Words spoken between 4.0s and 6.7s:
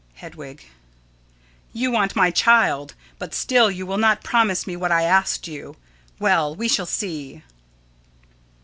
promise me what I asked you. Well, we